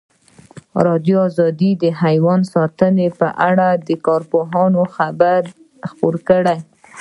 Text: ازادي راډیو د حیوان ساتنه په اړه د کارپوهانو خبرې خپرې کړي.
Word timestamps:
ازادي 0.77 0.81
راډیو 0.87 1.19
د 1.83 1.85
حیوان 2.01 2.41
ساتنه 2.53 3.05
په 3.19 3.27
اړه 3.49 3.67
د 3.87 3.89
کارپوهانو 4.07 4.81
خبرې 4.95 5.49
خپرې 5.91 6.19
کړي. 6.29 6.57